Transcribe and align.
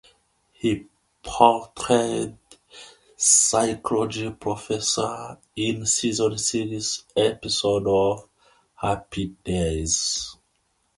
He 0.53 0.87
portrayed 1.21 2.29
a 2.31 2.37
psychology 3.15 4.31
professor 4.31 5.37
in 5.55 5.83
a 5.83 5.85
season 5.85 6.39
six 6.39 7.03
episode 7.15 7.85
of 7.85 8.27
"Happy 8.77 9.35
Days". 9.43 10.37